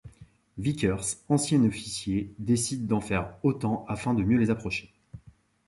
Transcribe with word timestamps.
Vickers, 0.57 1.17
ancien 1.29 1.63
officier, 1.63 2.33
décide 2.39 2.87
d'en 2.87 3.01
faire 3.01 3.35
autant 3.43 3.85
afin 3.87 4.15
de 4.15 4.23
mieux 4.23 4.39
les 4.39 4.49
approcher. 4.49 4.95